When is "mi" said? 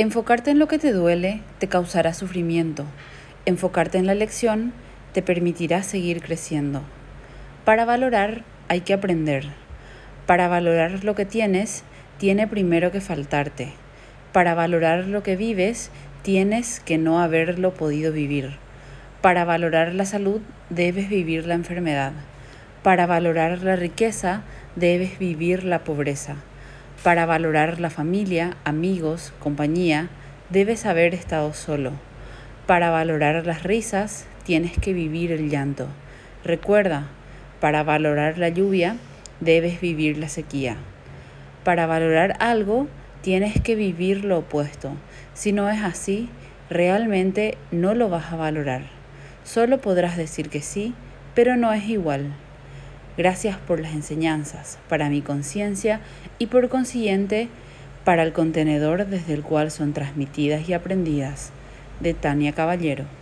55.10-55.22